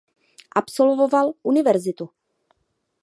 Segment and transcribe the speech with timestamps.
[0.61, 2.11] Absolvoval univerzitu.